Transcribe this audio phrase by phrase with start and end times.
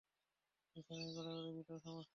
[0.75, 2.09] বিছানায় গড়াগড়ি দিতেও সমস্যা।